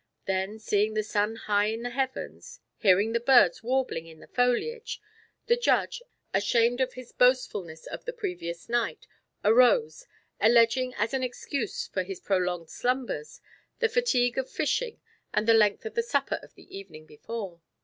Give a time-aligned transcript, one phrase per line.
[0.25, 4.99] Then seeing the sun high in the heavens, hearing the birds warbling in the foliage,
[5.45, 6.01] the Judge,
[6.33, 9.05] ashamed of his boastfulness of the previous night,
[9.43, 10.07] arose,
[10.39, 13.41] alleging as an excuse for his prolonged slumbers,
[13.77, 14.99] the fatigue of fishing
[15.35, 17.61] and the length of the supper of the evening before.